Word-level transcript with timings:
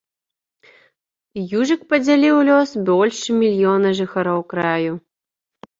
Южык 1.59 1.81
падзяліў 1.93 2.35
лёс 2.49 2.69
больш 2.89 3.15
чым 3.27 3.35
мільёна 3.47 3.89
жыхароў 4.03 4.39
краю. 4.57 4.93